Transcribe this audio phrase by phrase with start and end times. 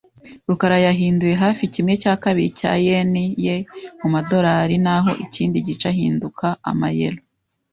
[0.47, 3.13] rukara yahinduye hafi kimwe cya kabiri cya yen
[3.45, 3.55] ye
[3.99, 7.19] mu madorari naho ikindi gice ahinduka amayero.